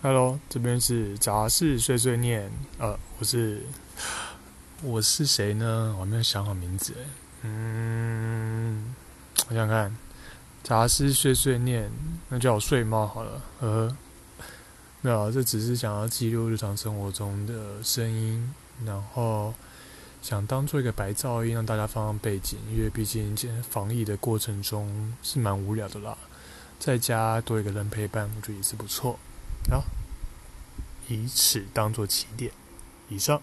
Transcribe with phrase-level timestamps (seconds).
[0.00, 2.48] Hello，这边是杂事碎碎念。
[2.78, 3.64] 呃，我是
[4.80, 5.92] 我是谁呢？
[5.98, 6.94] 我还没有想好名字。
[7.42, 8.94] 嗯，
[9.48, 9.96] 我想看
[10.62, 11.90] 杂事碎碎念，
[12.28, 13.42] 那叫我睡猫好了。
[13.58, 13.96] 呵呵，
[15.00, 18.54] 没有，这只是想要记录日常生活中的声音，
[18.84, 19.52] 然后
[20.22, 22.56] 想当做一个白噪音，让大家放放背景。
[22.70, 23.36] 因为毕竟
[23.68, 26.16] 防疫的过程中是蛮无聊的啦，
[26.78, 29.18] 在家多一个人陪伴，我觉得也是不错。
[29.70, 29.84] 好，
[31.08, 32.50] 以此当做起点，
[33.08, 33.40] 以上。